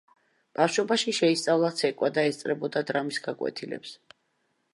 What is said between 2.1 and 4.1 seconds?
და ესწრებოდა დრამის გაკვეთილებს.